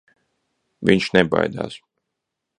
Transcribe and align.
Viņš 0.91 1.11
nebaidās. 1.19 1.79